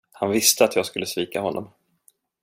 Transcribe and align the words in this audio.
Han 0.11 0.31
visste 0.31 0.63
att 0.65 0.75
jag 0.75 0.85
skulle 0.85 1.05
svika 1.05 1.41
honom. 1.41 1.69